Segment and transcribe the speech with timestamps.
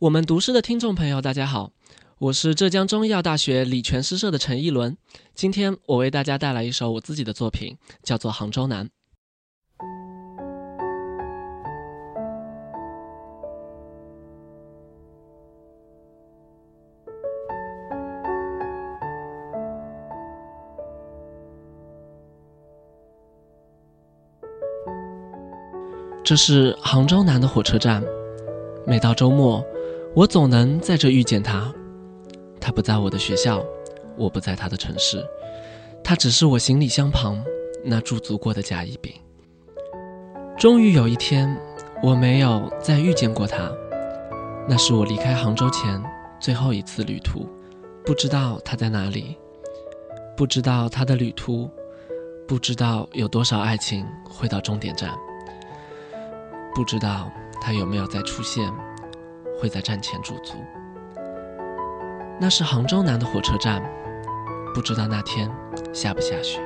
[0.00, 1.72] 我们读诗的听众朋友，大家好，
[2.18, 4.96] 我是浙江中医药大学理泉诗社的陈一伦。
[5.34, 8.86] 今天我为大家带来一首我自己的作品，叫做《杭州南》。
[26.24, 28.02] 这是杭州南的火车站，
[28.86, 29.62] 每到周末。
[30.12, 31.72] 我总能在这遇见他，
[32.60, 33.64] 他不在我的学校，
[34.16, 35.24] 我不在他的城市，
[36.02, 37.40] 他只是我行李箱旁
[37.84, 39.12] 那驻足过的甲乙丙。
[40.58, 41.56] 终于有一天，
[42.02, 43.70] 我没有再遇见过他，
[44.68, 46.02] 那是我离开杭州前
[46.40, 47.48] 最后一次旅途，
[48.04, 49.38] 不知道他在哪里，
[50.36, 51.70] 不知道他的旅途，
[52.48, 55.16] 不知道有多少爱情会到终点站，
[56.74, 57.30] 不知道
[57.60, 58.68] 他有没有再出现。
[59.60, 60.54] 会在站前驻足。
[62.40, 63.82] 那是杭州南的火车站，
[64.74, 65.50] 不知道那天
[65.92, 66.58] 下不下雪。